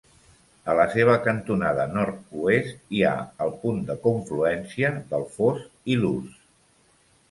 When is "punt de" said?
3.67-4.01